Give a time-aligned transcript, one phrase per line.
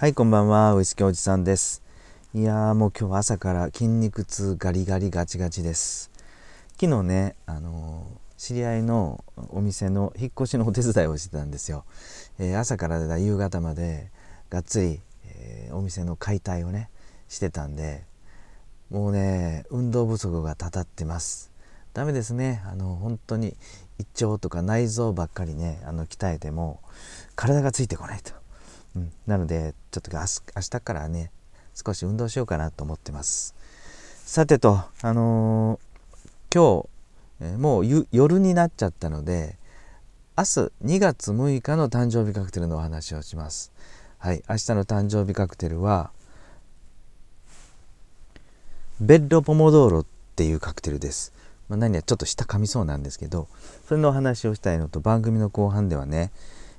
[0.00, 0.76] はい、こんばんは。
[0.76, 1.82] ウイスキーおじさんです。
[2.32, 6.12] いやー、もう今日朝から筋肉痛ガリガリガチガチです。
[6.80, 11.84] 昨日ね、あのー、知り合いのお店の引っ越しのお手伝いをしてたんですよ。
[12.38, 14.12] えー、朝からだ夕方まで
[14.50, 16.90] がっつり、えー、お店の解体をね、
[17.26, 18.04] してたんで、
[18.90, 21.50] もうね、運動不足がたたってます。
[21.92, 22.62] ダメですね。
[22.66, 23.56] あの、本当に
[23.98, 26.82] 胃腸とか内臓ばっかりね、あの、鍛えても
[27.34, 28.37] 体がついてこないと。
[28.98, 30.24] うん、なのでちょっと明
[30.60, 31.30] 日からね
[31.74, 33.54] 少し運動しようかなと思ってます。
[34.24, 36.82] さてとあのー、今
[37.40, 39.56] 日、え、もう夜になっちゃったので
[40.36, 40.46] 明日
[40.84, 43.72] 2月6日の誕生日カクテルのお話をします。
[44.18, 46.10] はい明日の誕生日カクテルは
[49.00, 51.32] ベッドポモドーロっていうカクテルです、
[51.68, 53.46] まあ、何やちょっと下噛みそうなんですけど
[53.86, 56.32] それのお話をしたいのと番組の後半ではね、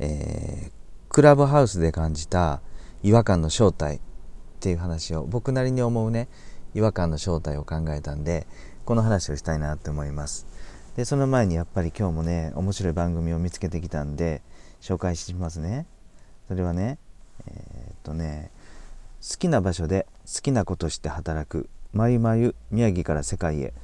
[0.00, 0.79] えー、
[1.10, 2.60] クラブハウスで感じた
[3.02, 4.00] 違和感の正体っ
[4.60, 6.28] ていう話を僕なりに思うね
[6.72, 8.46] 違和感の正体を考えたんで
[8.84, 10.46] この話をしたいなって思います。
[10.96, 14.40] でその前にやっぱり今日もね面白い番組を見つけてきたんで
[14.80, 15.86] 紹介しますね。
[16.46, 16.98] それはね
[17.48, 18.52] えー、っとね
[19.20, 23.74] 好きな場所で好きなことして働くまゆまゆ宮城から世界へ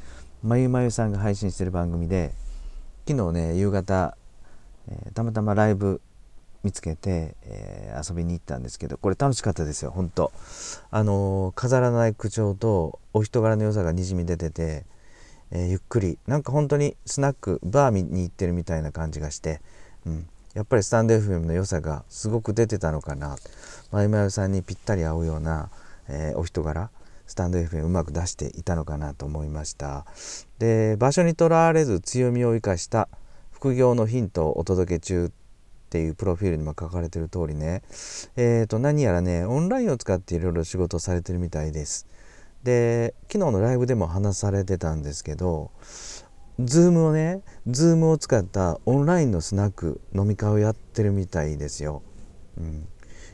[0.45, 2.35] まゆまゆさんが配信してる番組で
[3.09, 4.17] 昨日ね夕方、
[4.89, 6.01] えー、たまたまライブ
[6.67, 10.33] 見つけて、えー、遊びに行ったんですけどこれ楽しかったですよ本当。
[10.91, 14.85] あのー、飾らない口調とお人柄の良さがにじみ出てて、
[15.53, 16.19] えー、ゆっくり。
[16.27, 19.61] なんか本当にスナックバーに行ってるみたいな感じがして、
[20.05, 23.37] うん、やっぱりスタンド FM の良さがすごく出てたのかな。
[23.93, 25.71] まゆまゆさんにぴったり合うような、
[26.09, 26.91] えお人柄
[27.29, 30.05] スタンド FM うまく出していたのかなと思いました。
[30.59, 33.09] で場所にとらわれず強みを生かした
[33.53, 35.31] 副業のヒントをお届け中
[35.87, 37.83] っていうプロフィールにも書かれてる通りね、
[38.37, 42.07] えー、と何やらねオンラインを使っていろいろ仕事をされてるみたいです。
[42.65, 45.71] で昨日のライブでも話されてたんですけど
[46.59, 52.03] Zoom をね Zoom を使ったオンラインのスナック飲み会をやってるみたいですよ。
[52.59, 52.89] うん、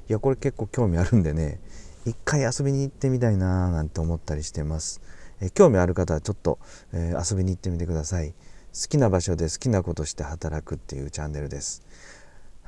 [0.08, 1.60] いやこれ結構興味あるんでね
[2.04, 5.00] 一回遊びに行ってみたいなーなんて思ったりしてます。
[5.40, 6.58] え興味ある方はちょっと、
[6.92, 8.34] えー、遊びに行ってみてください。
[8.74, 11.82] 好きな場所で好きなことして働くっていうチャンネルです。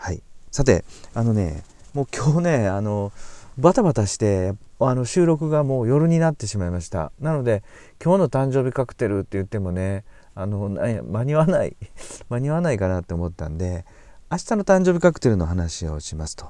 [0.04, 0.22] はい。
[0.50, 0.84] さて
[1.14, 1.62] あのね
[1.94, 3.10] もう今日ねあの
[3.56, 7.10] バタバタしてあの収録がもう夜になってしまいました。
[7.20, 7.62] なので
[8.04, 10.04] 今日の誕生日カクテルって言ってもね
[10.34, 11.74] あの間に合わない
[12.28, 13.86] 間に合わないかなって思ったんで
[14.30, 16.48] 明日の誕生日カクテルの話をしますと。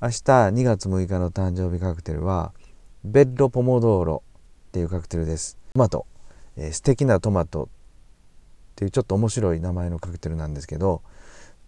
[0.00, 2.52] 明日2月6日の誕生日カクテルは
[3.02, 4.22] ベッドポモドーロ
[4.68, 5.58] っていうカクテルです。
[5.72, 6.06] トマト、
[6.56, 7.68] えー、素敵なトマトっ
[8.76, 11.02] ていうちょっと面白い名前のカクテルなんですけど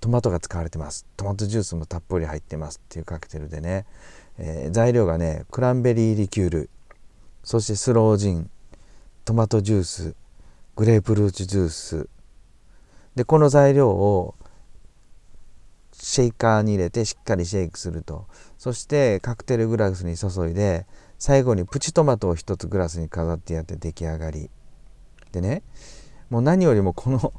[0.04, 1.06] トマトが使われてます。
[1.16, 3.86] トマトジュースもたっぷり入ってますっていうカクテルでね、
[4.36, 6.70] えー、材料がねクランベリーリキュール。
[7.42, 8.50] そしてスロージン。
[9.24, 10.14] トマトジュース。
[10.76, 12.08] グレープルーツジュース。
[13.16, 14.34] でこの材料を
[15.94, 18.26] シェイカーに入れてしっかりシェイクすると。
[18.58, 20.84] そしてカクテルグラスに注いで
[21.18, 24.50] 最後にプチトマトを1つグラスに飾ってやって出来上がり。
[25.32, 25.62] でね。
[26.28, 27.32] もう何よりもこの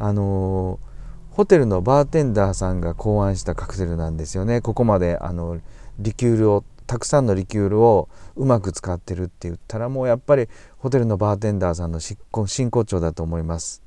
[0.00, 0.88] あのー
[1.38, 4.60] ホテルのバーテンダーさんが考案したカクテルなんですよね。
[4.60, 5.60] ここまであの
[6.00, 10.48] リキュールをたくさんのリキュールをうまく使ってるって言ったらもうやっぱり
[10.78, 13.84] ホテルのバーテンダーさんの真骨頂だと思います。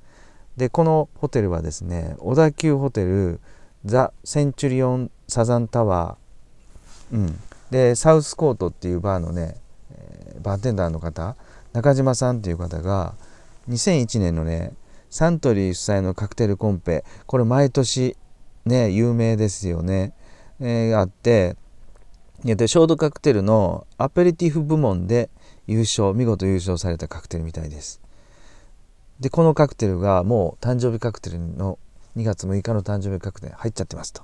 [0.55, 3.41] でこのホテルはですね小田急ホテル
[3.83, 9.57] ザ・センチュリオン・サザンタワー、うん、でサウスコートっていうバーのね、
[9.93, 11.35] えー、バーテンダーの方
[11.73, 13.13] 中島さんっていう方が
[13.67, 14.71] 2001年のね
[15.11, 17.03] サントリー主催のカクテルコンペ。
[17.27, 18.15] これ毎年
[18.65, 20.13] ね有名ですよね、
[20.61, 21.57] えー、あって。
[22.43, 25.29] でショートカクテルのアペリティフ部門で
[25.67, 28.01] 優勝見事優勝されたカクテルみたいです。
[29.19, 31.77] でこのカクテルがもう誕生日カクテルの
[32.15, 34.23] 2月6日の誕生日カクテル入っちゃってますと。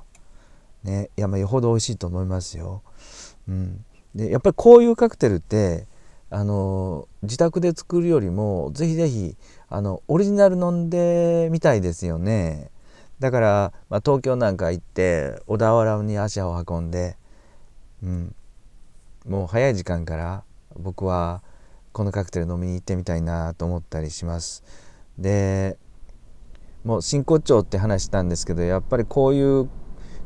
[0.83, 2.81] ねいやまあよほど美味しいと思いますよ。
[3.49, 3.83] うん。
[4.16, 5.85] でやっぱりこういうカクテルって
[6.29, 9.35] あの自宅で作るよりもぜひぜひ
[9.70, 12.70] あのオリジナル飲んでみたいですよね。
[13.20, 17.18] だから、まあ、東京なんか行って小田原に足を運んで、
[18.03, 18.35] うん、
[19.26, 20.44] もう早い時間から
[20.76, 21.41] 僕は
[21.94, 24.64] このカクテル飲みに行ってみたいなと思ったりします。
[25.18, 25.78] で
[26.84, 29.70] もう真骨頂って話したんですけどやっぱりこういう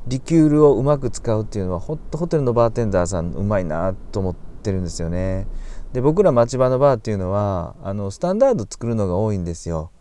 [0.08, 5.48] リキュールをうまく使うっていうのはホホテルのバーテンダーさんうまいなと思ってるんですよね。
[5.94, 9.92] で僕ら町場のバーっていうのはあのスタンダード作るのが多いんですよ。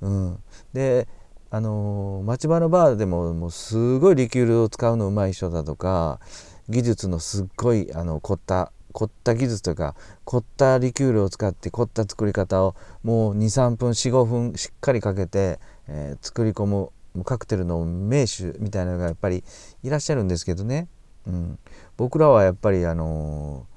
[0.00, 0.38] うん、
[0.72, 1.08] で
[1.50, 6.20] あの町場のバーでももうすごいリキュールを使うのうまい人だとか
[6.68, 15.58] 技術のすっごいあの凝った凝った技術とか凝ったリキュールを使って凝った作り方をもう23分45分しっかりかけて、
[15.88, 16.90] えー、作り込む
[17.24, 19.44] カクテルの名手みたいなのがやっぱり
[19.82, 20.88] いらっしゃるんですけどね、
[21.26, 21.58] うん、
[21.96, 23.73] 僕らはやっぱりあのー、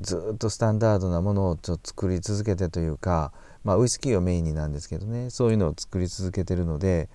[0.00, 3.32] ずっとスタンダードなものをちょっと作り続けてというか、
[3.62, 5.30] まあ、ウイスキーをメインになんですけどね。
[5.30, 7.08] そういうのを作り続けてるので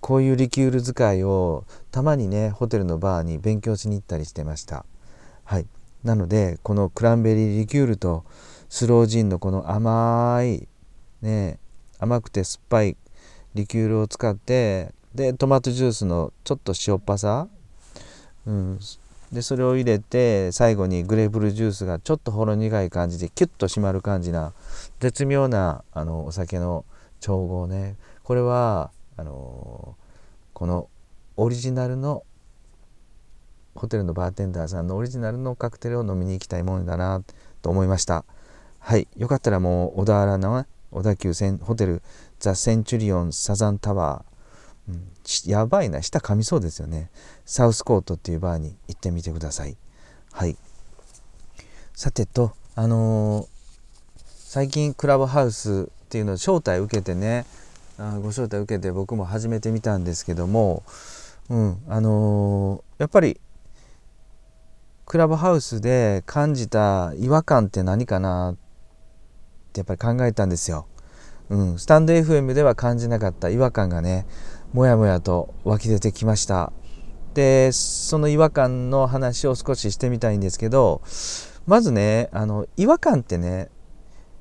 [0.00, 4.84] こういうリキュール使いをたまにねホテルのバーに勉強しに行ったりしてました。
[5.44, 5.66] はい。
[6.04, 8.24] なのでこのクランベリーリキュールと
[8.68, 10.68] スロージンのこの甘い
[11.22, 11.58] ね
[11.98, 12.96] 甘くて酸っぱい
[13.54, 17.48] リキュールを使ってでトマトジュースのちょっと塩っぱさ、
[18.46, 18.78] うん、
[19.32, 24.52] でそれを入れて最後にグレープルジュースがちょっとほろ苦い感じでキュッと締まる感じな
[25.00, 26.84] 絶妙なあのお酒の
[27.20, 27.96] 調合ね。
[28.22, 29.96] これはあの
[30.52, 30.88] この
[31.36, 32.24] オリジナルの
[33.74, 37.22] ホテルのバーテンダーさんのオリジナルのカクテルを飲みに行きたいものだな
[37.62, 38.24] と思いました。
[38.78, 39.08] はい。
[39.16, 42.02] よかったらもう小田原の、ね、小田急線ホテル
[42.38, 44.35] ザ・センチュリオンサザンタワー、
[44.88, 45.10] うん、
[45.44, 46.02] やばいな。
[46.02, 47.10] 舌噛みそうですよね。
[47.44, 49.76] サウスコートっていうバーに行ってみてください。
[50.32, 50.56] はい。
[51.94, 53.46] さてとあのー、
[54.26, 57.46] 最近クラブハウスっていうのを招待受けてね
[57.98, 60.82] あご招待受けて僕も始めてみたんですけども、
[61.48, 63.40] うんあのー、やっぱり
[65.06, 68.56] クラブハウスで感じた違和感って何かなっ
[69.72, 70.86] てやっぱり考えたんですよ。
[71.48, 74.26] うん、スタンド FM では感じなかった違和感がね
[74.72, 76.72] もやもやと湧き出てきました。
[77.34, 81.02] でその違和感の話を少ししてみたいんですけど
[81.66, 83.68] まずねあの違和感ってね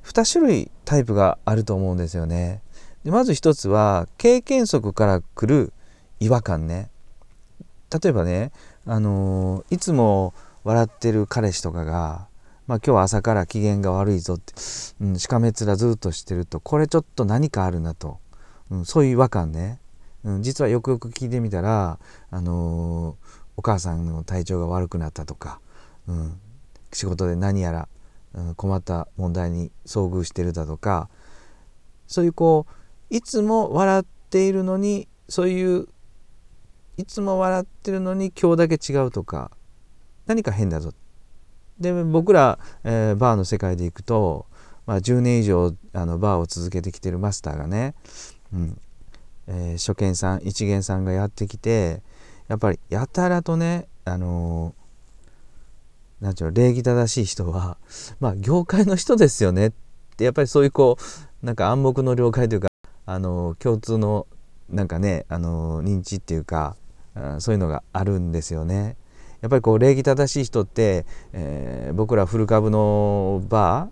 [0.03, 2.61] 2種類タイプがあると思うんですよね。
[3.03, 5.73] でまず1つは経験則から来る
[6.19, 6.89] 違和感ね。
[7.91, 8.51] 例えばね
[8.85, 10.33] あのいつも
[10.63, 12.27] 笑ってる彼氏とかが、
[12.67, 14.53] まあ、今日は朝から機嫌が悪いぞって、
[15.01, 18.19] うん、しかめ面ずっとしてるとこれちょっと何かあるなと、
[18.71, 19.79] うん、そういう違和感ね、
[20.25, 21.99] うん、実はよくよく聞いてみたら、
[22.31, 23.15] あのー、
[23.57, 25.61] お母さんの体調が悪くなったとか、
[26.07, 26.39] うん、
[26.91, 27.87] 仕事で何やら、
[28.33, 31.09] うん、困った問題に遭遇してるだとか
[32.07, 32.65] そういうこ
[33.11, 35.87] ういつも笑っているのにそういう
[36.97, 39.51] いつも笑ってるのに今日だけ違うとか
[40.25, 40.91] 何か変だぞ。
[41.79, 44.47] で僕ら、えー、バーの世界で行くと、
[44.85, 47.93] まあ、10年以上あのバーを続けてきてるマスターがね、
[48.53, 48.81] うん
[49.47, 52.01] えー、初見さん一元さんがやってきて
[52.47, 57.77] やっぱりやたらとねあのー、なんちゅうの礼儀正しい人は
[58.19, 59.71] まあ業界の人ですよねっ
[60.17, 60.97] てやっぱりそういうこ
[61.43, 62.67] うなんか暗黙の了解というか
[63.05, 64.27] あのー、共通の
[64.69, 66.75] なんかねあの認知っていうか
[67.39, 68.97] そういうのがあるんですよね。
[69.41, 73.89] やっぱりこう礼儀正しい人って、えー、僕ら古株のバ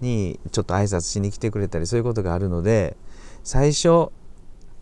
[0.00, 2.96] ーにちょっと挨拶しに来てくれたりそういうことがあるので
[3.44, 4.10] 最初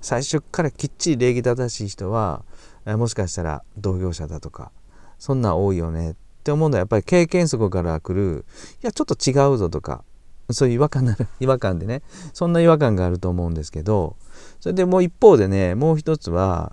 [0.05, 2.45] 最初からきっちり礼儀正しい人は、
[2.85, 4.71] もしかしたら同業者だとか
[5.19, 6.15] そんな多いよねっ
[6.45, 8.45] て思うのはやっぱり経験則から来る
[8.83, 10.05] いやちょっと違うぞとか
[10.51, 12.03] そういう違和感なる 違和感でね
[12.35, 14.17] そんな違和感があると思うんですけど
[14.61, 16.73] それでもう一方でねもう一つは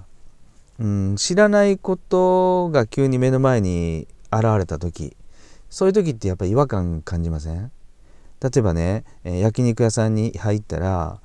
[0.77, 5.15] うん、知らないことが急に目の前に現れた時
[5.69, 7.71] そういう時ってやっぱり違和感感じません？
[8.41, 11.21] 例えばね、焼肉屋さんに入ったら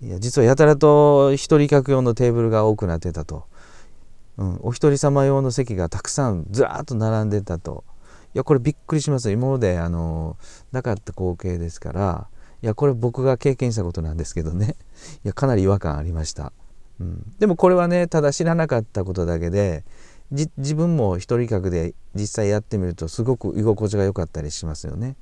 [0.00, 3.44] いや実はやたらと一人客用のテーブルが多くなってたと、
[4.36, 7.84] うん、お一人様用の席がたくさんずらっと並んでたと。
[8.34, 9.32] いやこれびっくりしますよ。
[9.32, 10.36] 今まであの
[10.70, 12.28] なかった光景ですから。
[12.62, 14.76] いやこれ僕が経験したことなんですけどね。
[15.24, 16.52] いやかなり違和感ありました。
[17.00, 19.84] うん、でもこれはねただ知らなかったことだけで
[20.30, 25.16] 自分も一人客で実際やってみるとすごく居心地が良かったりしますよね。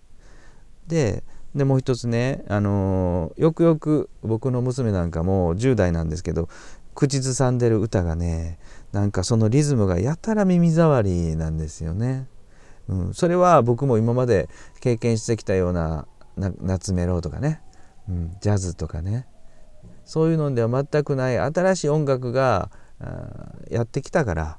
[0.89, 1.23] で
[1.57, 6.51] でもう一つね、あのー、よくよく僕の娘なんかも10代なんですけど
[6.95, 8.59] 口ずさんでる歌がね
[8.93, 12.29] なんかそのリズムがやたら耳障りなんですよね。
[12.89, 14.49] うん、それは僕も今まで
[14.81, 17.61] 経験してきたような夏メロとかね、
[18.09, 19.27] うん、ジャズとかね
[20.05, 22.71] そういうのでは全くない新しい音楽が
[23.71, 24.59] やってきたから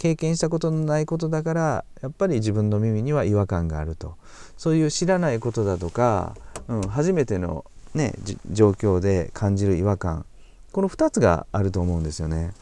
[0.00, 4.16] 経験したことのないことだからやっぱり自分の耳には違和感があると。
[4.56, 6.34] そういう知らないことだとか、
[6.68, 8.14] うん、初めての、ね、
[8.50, 10.24] 状況で感じる違和感。
[10.72, 12.54] この2つがあると思うんですよね。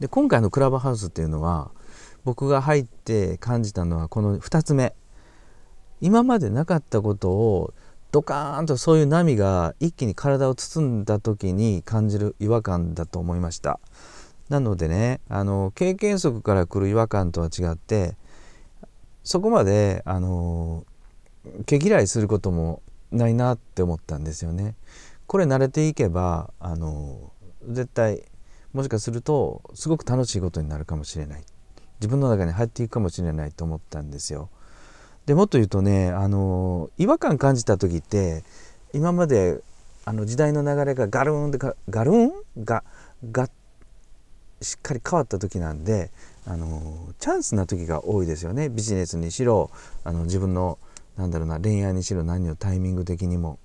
[0.00, 1.70] で今回のクラブハウスっていうのは
[2.24, 4.94] 僕が入って感じたのはこの2つ目。
[6.00, 7.74] 今までなかったことを
[8.12, 13.78] ドカーンとそういう波が一気に体を包んだ時に感じる違和感だと思いました。
[14.48, 18.16] なのでねあの経験則から来る違和感とは違って
[19.22, 20.84] そこまであの
[21.66, 24.74] 毛嫌いすることもないなって思ったんですよね。
[25.26, 27.32] これ慣れていけばあの
[27.68, 28.24] 絶対
[28.72, 31.44] もしかするとすごく楽しいことになるかもしれない
[32.00, 34.50] 自分の中に入っていくかもしれないと思ったんですよ。
[35.26, 38.44] でもっと言うとねあの違和感感じた時って
[38.92, 39.62] 今まで
[40.04, 41.58] あの時代の流れがガルーンで
[41.88, 42.32] ガルーン
[42.64, 42.84] が
[43.32, 43.48] が
[44.64, 46.10] しっかり変わった時なんで
[46.46, 49.70] あのチャンスな時が多いですよねビジネスにしろ
[50.04, 50.78] あの自分の
[51.16, 53.58] なんだろうな恋愛にしろ何のタイミング的にも。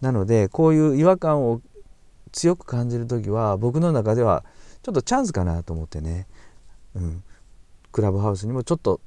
[0.00, 1.60] なのでこういう違和感を
[2.32, 4.44] 強く感じる時は僕の中では
[4.82, 6.26] ちょっとチャンスかなと思ってね、
[6.96, 7.22] うん、
[7.92, 9.00] クラブハウスにもちょっと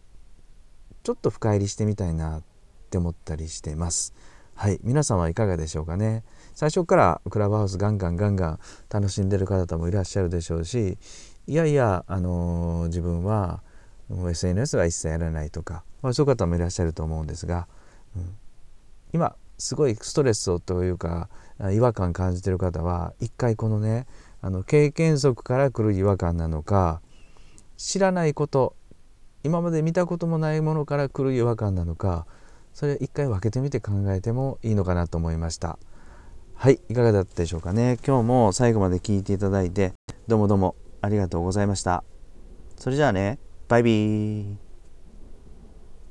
[1.03, 2.43] ちょっと深入りしてみたいなっ
[2.89, 4.13] て思ったりしてます。
[4.55, 4.79] はい。
[4.83, 6.23] 皆さんはいかがでしょうかね。
[6.53, 8.59] 最初からクラブハウスガンガンガンガン
[8.89, 10.97] 楽しんでる方もいらっしゃるでしょうし
[11.47, 13.61] いやいや、あのー、自分は
[14.09, 17.67] SNS は一切やらないとか、まあ、そういう方もいらっしゃると思うんですが、
[18.15, 18.37] うん、
[19.11, 21.27] 今すごいストレスをというか
[21.73, 24.07] 違和感感じてる方は一回このね
[24.41, 27.01] あの経験則から来る違和感なのか
[27.75, 28.75] 知らないこと
[29.43, 32.25] 今まで見たこともないものから来る違和感なのか
[32.75, 35.79] それ一回分けてみて考えてもいいのかなと思いました。
[36.53, 37.97] はいいかがだったでしょうかね。
[38.05, 39.93] 今日も最後まで聞いていただいて
[40.27, 42.03] どうもどうもありがとうございました。
[42.75, 43.39] それじゃあね
[43.69, 44.64] バイビー。